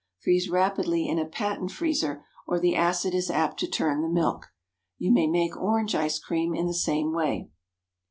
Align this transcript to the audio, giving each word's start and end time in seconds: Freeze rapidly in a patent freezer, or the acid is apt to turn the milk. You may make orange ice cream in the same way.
Freeze 0.17 0.49
rapidly 0.49 1.07
in 1.07 1.19
a 1.19 1.27
patent 1.27 1.69
freezer, 1.69 2.25
or 2.47 2.59
the 2.59 2.75
acid 2.75 3.13
is 3.13 3.29
apt 3.29 3.59
to 3.59 3.67
turn 3.67 4.01
the 4.01 4.09
milk. 4.09 4.47
You 4.97 5.11
may 5.11 5.27
make 5.27 5.55
orange 5.55 5.93
ice 5.93 6.17
cream 6.17 6.55
in 6.55 6.65
the 6.65 6.73
same 6.73 7.13
way. 7.13 7.51